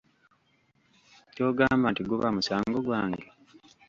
[1.33, 3.25] Ky’ogamba nti guba musango gwange?